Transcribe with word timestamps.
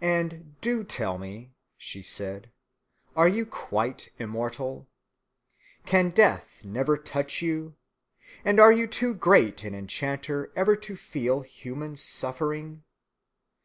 "And 0.00 0.54
do 0.60 0.84
tell 0.84 1.18
me," 1.18 1.50
she 1.76 2.00
said, 2.00 2.52
"are 3.16 3.26
you 3.26 3.44
quite 3.44 4.10
immortal? 4.16 4.86
Can 5.84 6.10
death 6.10 6.60
never 6.62 6.96
touch 6.96 7.42
you? 7.42 7.74
And 8.44 8.60
are 8.60 8.70
you 8.70 8.86
too 8.86 9.12
great 9.12 9.64
an 9.64 9.74
enchanter 9.74 10.52
ever 10.54 10.76
to 10.76 10.94
feel 10.96 11.40
human 11.40 11.96
suffering?" 11.96 12.84